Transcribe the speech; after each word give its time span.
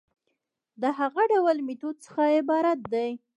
د 0.81 0.83
هغه 0.99 1.23
ډول 1.31 1.57
ميتود 1.67 1.95
څخه 2.05 2.21
عبارت 2.39 2.79
دي 2.93 3.11